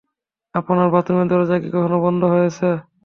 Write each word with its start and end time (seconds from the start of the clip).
আপনার 0.55 0.87
বাথরুমের 0.93 1.27
দরজা 1.31 1.55
কি 1.61 1.69
কখনো 1.75 1.97
বন্ধ 2.05 2.21
হয়েছে? 2.33 2.67